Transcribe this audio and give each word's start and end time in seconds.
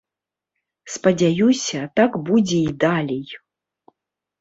Спадзяюся, 0.93 1.79
так 2.01 2.11
будзе 2.33 2.59
і 2.73 2.75
далей. 2.89 3.25